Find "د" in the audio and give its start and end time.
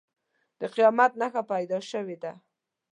0.59-0.61